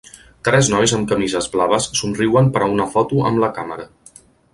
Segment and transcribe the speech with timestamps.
[0.47, 3.87] Tres nois amb camises blaves somriuen per a una foto amb la càmera.